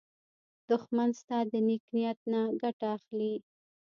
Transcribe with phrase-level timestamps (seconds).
[0.69, 3.33] دښمن ستا د نېک نیت نه ګټه اخلي